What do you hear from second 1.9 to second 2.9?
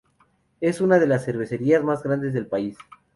grandes del país.